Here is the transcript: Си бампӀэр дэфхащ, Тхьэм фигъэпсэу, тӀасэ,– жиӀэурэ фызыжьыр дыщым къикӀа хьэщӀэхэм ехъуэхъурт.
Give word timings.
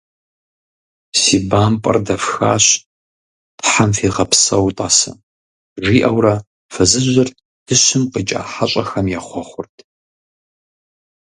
Си 1.19 1.37
бампӀэр 1.49 1.97
дэфхащ, 2.05 2.65
Тхьэм 3.59 3.91
фигъэпсэу, 3.97 4.67
тӀасэ,– 4.77 5.11
жиӀэурэ 5.83 6.35
фызыжьыр 6.73 7.29
дыщым 7.65 8.03
къикӀа 8.11 8.41
хьэщӀэхэм 8.51 9.05
ехъуэхъурт. 9.19 9.75